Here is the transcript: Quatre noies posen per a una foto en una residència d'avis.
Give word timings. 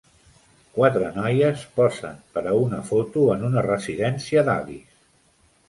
Quatre 0.77 1.11
noies 1.17 1.65
posen 1.75 2.17
per 2.39 2.43
a 2.53 2.55
una 2.63 2.81
foto 2.89 3.29
en 3.37 3.47
una 3.53 3.67
residència 3.69 4.47
d'avis. 4.51 5.01